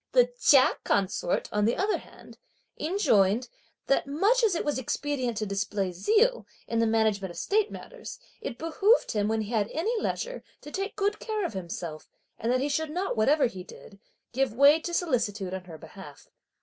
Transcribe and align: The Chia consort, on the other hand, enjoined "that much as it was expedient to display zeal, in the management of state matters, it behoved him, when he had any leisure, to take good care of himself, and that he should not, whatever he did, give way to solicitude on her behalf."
The 0.13 0.31
Chia 0.39 0.77
consort, 0.83 1.47
on 1.51 1.65
the 1.65 1.75
other 1.75 1.99
hand, 1.99 2.39
enjoined 2.79 3.49
"that 3.85 4.07
much 4.07 4.43
as 4.43 4.55
it 4.55 4.65
was 4.65 4.79
expedient 4.79 5.37
to 5.37 5.45
display 5.45 5.91
zeal, 5.91 6.47
in 6.67 6.79
the 6.79 6.87
management 6.87 7.29
of 7.29 7.37
state 7.37 7.69
matters, 7.69 8.17
it 8.41 8.57
behoved 8.57 9.11
him, 9.11 9.27
when 9.27 9.41
he 9.41 9.51
had 9.51 9.69
any 9.71 9.93
leisure, 10.01 10.41
to 10.61 10.71
take 10.71 10.95
good 10.95 11.19
care 11.19 11.45
of 11.45 11.53
himself, 11.53 12.09
and 12.39 12.51
that 12.51 12.61
he 12.61 12.67
should 12.67 12.89
not, 12.89 13.15
whatever 13.15 13.45
he 13.45 13.63
did, 13.63 13.99
give 14.33 14.55
way 14.55 14.79
to 14.79 14.91
solicitude 14.91 15.53
on 15.53 15.65
her 15.65 15.77
behalf." 15.77 16.29